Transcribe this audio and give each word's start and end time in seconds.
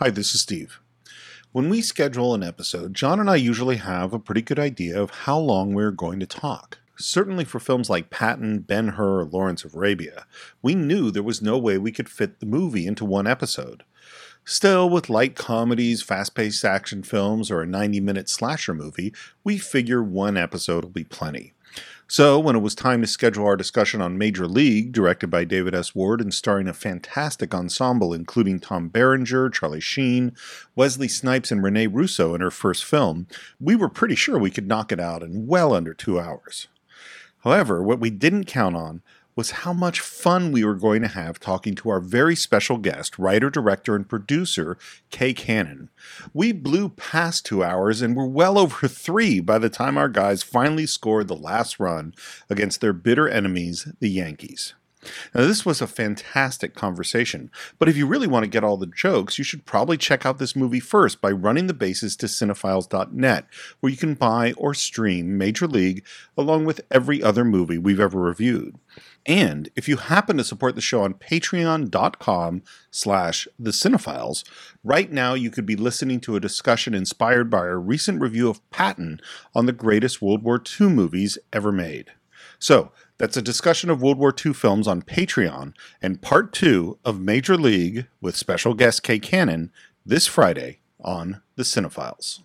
Hi, 0.00 0.10
this 0.10 0.32
is 0.32 0.42
Steve. 0.42 0.78
When 1.50 1.68
we 1.68 1.82
schedule 1.82 2.32
an 2.32 2.44
episode, 2.44 2.94
John 2.94 3.18
and 3.18 3.28
I 3.28 3.34
usually 3.34 3.78
have 3.78 4.12
a 4.12 4.20
pretty 4.20 4.42
good 4.42 4.60
idea 4.60 5.02
of 5.02 5.10
how 5.10 5.36
long 5.40 5.74
we're 5.74 5.90
going 5.90 6.20
to 6.20 6.26
talk. 6.26 6.78
Certainly 6.96 7.46
for 7.46 7.58
films 7.58 7.90
like 7.90 8.08
Patton, 8.08 8.60
Ben 8.60 8.90
Hur, 8.90 9.22
or 9.22 9.24
Lawrence 9.24 9.64
of 9.64 9.74
Arabia, 9.74 10.24
we 10.62 10.76
knew 10.76 11.10
there 11.10 11.24
was 11.24 11.42
no 11.42 11.58
way 11.58 11.78
we 11.78 11.90
could 11.90 12.08
fit 12.08 12.38
the 12.38 12.46
movie 12.46 12.86
into 12.86 13.04
one 13.04 13.26
episode. 13.26 13.82
Still, 14.44 14.88
with 14.88 15.10
light 15.10 15.34
comedies, 15.34 16.00
fast 16.00 16.32
paced 16.32 16.64
action 16.64 17.02
films, 17.02 17.50
or 17.50 17.60
a 17.60 17.66
90 17.66 17.98
minute 17.98 18.28
slasher 18.28 18.74
movie, 18.74 19.12
we 19.42 19.58
figure 19.58 20.00
one 20.00 20.36
episode 20.36 20.84
will 20.84 20.92
be 20.92 21.02
plenty. 21.02 21.54
So, 22.10 22.40
when 22.40 22.56
it 22.56 22.60
was 22.60 22.74
time 22.74 23.02
to 23.02 23.06
schedule 23.06 23.44
our 23.44 23.56
discussion 23.56 24.00
on 24.00 24.16
Major 24.16 24.46
League, 24.46 24.92
directed 24.92 25.26
by 25.26 25.44
David 25.44 25.74
S. 25.74 25.94
Ward 25.94 26.22
and 26.22 26.32
starring 26.32 26.66
a 26.66 26.72
fantastic 26.72 27.54
ensemble 27.54 28.14
including 28.14 28.60
Tom 28.60 28.88
Berenger, 28.88 29.50
Charlie 29.50 29.78
Sheen, 29.78 30.32
Wesley 30.74 31.08
Snipes, 31.08 31.50
and 31.50 31.62
Rene 31.62 31.86
Russo 31.88 32.34
in 32.34 32.40
her 32.40 32.50
first 32.50 32.86
film, 32.86 33.26
we 33.60 33.76
were 33.76 33.90
pretty 33.90 34.14
sure 34.14 34.38
we 34.38 34.50
could 34.50 34.66
knock 34.66 34.90
it 34.90 34.98
out 34.98 35.22
in 35.22 35.46
well 35.46 35.74
under 35.74 35.92
two 35.92 36.18
hours. 36.18 36.68
However, 37.44 37.82
what 37.82 38.00
we 38.00 38.08
didn't 38.08 38.44
count 38.44 38.74
on 38.74 39.02
was 39.38 39.52
how 39.52 39.72
much 39.72 40.00
fun 40.00 40.50
we 40.50 40.64
were 40.64 40.74
going 40.74 41.00
to 41.00 41.06
have 41.06 41.38
talking 41.38 41.76
to 41.76 41.88
our 41.88 42.00
very 42.00 42.34
special 42.34 42.76
guest, 42.76 43.20
writer, 43.20 43.48
director, 43.48 43.94
and 43.94 44.08
producer, 44.08 44.76
Kay 45.10 45.32
Cannon. 45.32 45.90
We 46.34 46.50
blew 46.50 46.88
past 46.88 47.46
two 47.46 47.62
hours 47.62 48.02
and 48.02 48.16
were 48.16 48.26
well 48.26 48.58
over 48.58 48.88
three 49.06 49.38
by 49.38 49.58
the 49.58 49.70
time 49.70 49.96
our 49.96 50.08
guys 50.08 50.42
finally 50.42 50.86
scored 50.86 51.28
the 51.28 51.36
last 51.36 51.78
run 51.78 52.14
against 52.50 52.80
their 52.80 52.92
bitter 52.92 53.28
enemies, 53.28 53.86
the 54.00 54.10
Yankees. 54.10 54.74
Now, 55.34 55.46
this 55.46 55.64
was 55.64 55.80
a 55.80 55.86
fantastic 55.86 56.74
conversation, 56.74 57.50
but 57.78 57.88
if 57.88 57.96
you 57.96 58.06
really 58.06 58.26
want 58.26 58.44
to 58.44 58.50
get 58.50 58.64
all 58.64 58.76
the 58.76 58.86
jokes, 58.86 59.38
you 59.38 59.44
should 59.44 59.66
probably 59.66 59.96
check 59.96 60.24
out 60.24 60.38
this 60.38 60.56
movie 60.56 60.80
first 60.80 61.20
by 61.20 61.30
running 61.30 61.66
the 61.66 61.74
bases 61.74 62.16
to 62.16 62.26
cine-files.net, 62.26 63.46
where 63.80 63.90
you 63.90 63.98
can 63.98 64.14
buy 64.14 64.52
or 64.52 64.74
stream 64.74 65.36
Major 65.38 65.66
League 65.66 66.04
along 66.36 66.64
with 66.64 66.80
every 66.90 67.22
other 67.22 67.44
movie 67.44 67.78
we've 67.78 68.00
ever 68.00 68.20
reviewed. 68.20 68.78
And 69.26 69.68
if 69.76 69.88
you 69.88 69.98
happen 69.98 70.38
to 70.38 70.44
support 70.44 70.74
the 70.74 70.80
show 70.80 71.02
on 71.02 71.14
patreon.com 71.14 72.62
slash 72.90 73.46
the 73.58 73.72
CineFiles, 73.72 74.42
right 74.82 75.12
now 75.12 75.34
you 75.34 75.50
could 75.50 75.66
be 75.66 75.76
listening 75.76 76.20
to 76.20 76.36
a 76.36 76.40
discussion 76.40 76.94
inspired 76.94 77.50
by 77.50 77.58
our 77.58 77.78
recent 77.78 78.22
review 78.22 78.48
of 78.48 78.68
Patton 78.70 79.20
on 79.54 79.66
the 79.66 79.72
greatest 79.72 80.22
World 80.22 80.42
War 80.42 80.62
II 80.80 80.88
movies 80.88 81.38
ever 81.52 81.70
made. 81.70 82.12
So, 82.58 82.92
that's 83.18 83.36
a 83.36 83.42
discussion 83.42 83.90
of 83.90 84.00
World 84.00 84.18
War 84.18 84.32
II 84.32 84.52
films 84.52 84.86
on 84.86 85.02
Patreon 85.02 85.74
and 86.00 86.22
part 86.22 86.52
two 86.52 86.98
of 87.04 87.20
Major 87.20 87.56
League 87.56 88.06
with 88.20 88.36
special 88.36 88.74
guest 88.74 89.02
Kay 89.02 89.18
Cannon 89.18 89.72
this 90.06 90.26
Friday 90.26 90.78
on 91.00 91.42
The 91.56 91.64
Cine-Files. 91.64 92.42